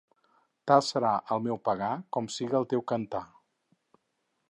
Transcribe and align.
Tal 0.71 0.81
serà 0.87 1.11
el 1.35 1.45
meu 1.49 1.61
pagar 1.69 1.91
com 2.17 2.33
siga 2.39 2.61
el 2.63 2.69
teu 2.75 2.85
cantar. 2.93 3.25